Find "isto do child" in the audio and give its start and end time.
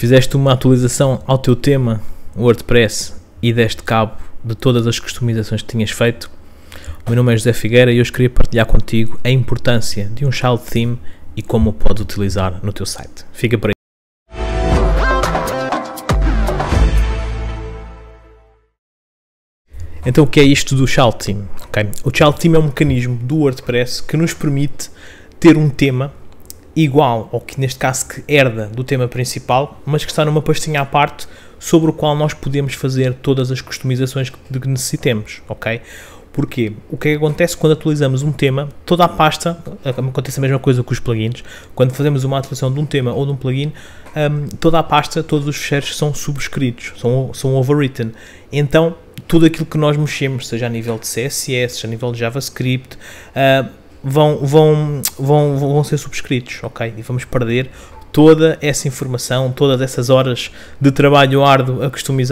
20.44-21.18